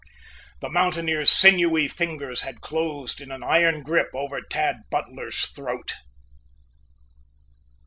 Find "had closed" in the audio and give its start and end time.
2.41-3.21